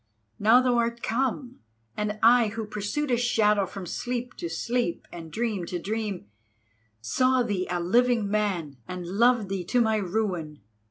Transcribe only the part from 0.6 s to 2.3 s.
thou art come, and